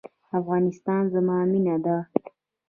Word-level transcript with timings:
افغانستان 0.39 1.01
زما 1.13 1.37
مینه 1.51 1.75
ده؟ 1.83 1.97